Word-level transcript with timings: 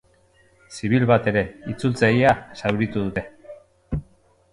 Zibil 0.77 1.03
bat 1.11 1.29
ere, 1.31 1.43
itzultzailea, 1.73 2.31
zauritu 2.63 3.05
dute. 3.05 3.25